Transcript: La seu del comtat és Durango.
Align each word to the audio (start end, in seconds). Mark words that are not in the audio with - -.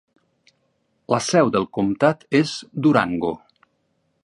La 1.15 1.19
seu 1.25 1.51
del 1.57 1.67
comtat 1.79 2.25
és 2.41 2.57
Durango. 2.87 3.33